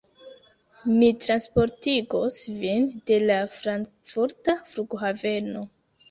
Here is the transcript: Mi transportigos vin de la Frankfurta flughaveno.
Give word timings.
Mi 0.99 1.07
transportigos 1.25 2.37
vin 2.61 2.87
de 3.09 3.19
la 3.25 3.35
Frankfurta 3.57 4.55
flughaveno. 4.71 5.63